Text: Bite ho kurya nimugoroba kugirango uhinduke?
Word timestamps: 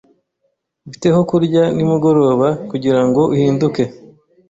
Bite 0.89 1.07
ho 1.15 1.21
kurya 1.29 1.63
nimugoroba 1.75 2.47
kugirango 2.69 3.21
uhinduke? 3.33 3.83